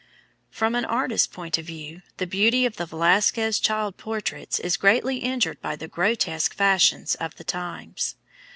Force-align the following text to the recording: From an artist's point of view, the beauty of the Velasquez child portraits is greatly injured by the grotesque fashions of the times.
From 0.49 0.73
an 0.73 0.83
artist's 0.83 1.27
point 1.27 1.59
of 1.59 1.65
view, 1.67 2.01
the 2.17 2.25
beauty 2.25 2.65
of 2.65 2.77
the 2.77 2.87
Velasquez 2.87 3.59
child 3.59 3.97
portraits 3.97 4.57
is 4.59 4.75
greatly 4.75 5.17
injured 5.17 5.61
by 5.61 5.75
the 5.75 5.87
grotesque 5.87 6.55
fashions 6.55 7.13
of 7.13 7.35
the 7.35 7.43
times. 7.43 8.15